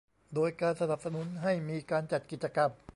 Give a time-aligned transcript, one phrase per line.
[0.33, 2.71] โดยการสนับสนุนให้มีการจัดกิจกรรม